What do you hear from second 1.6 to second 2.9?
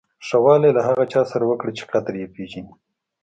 چې قدر یې پیژني.